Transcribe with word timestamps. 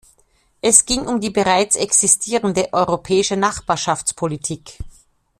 Es 0.63 0.87
ging 0.87 1.01
um 1.01 1.21
die 1.21 1.29
bereits 1.29 1.75
existierende 1.75 2.73
europäische 2.73 3.37
Nachbarschaftspolitik. 3.37 4.79